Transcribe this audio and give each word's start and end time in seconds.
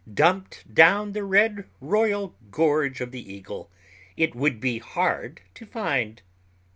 Dumped 0.11 0.73
down 0.73 1.11
the 1.11 1.23
red, 1.23 1.65
royal 1.79 2.35
gorge 2.49 3.01
of 3.01 3.11
the 3.11 3.31
eagle, 3.31 3.69
it 4.17 4.33
would 4.33 4.59
be 4.59 4.79
hard 4.79 5.41
to 5.53 5.63
find." 5.67 6.23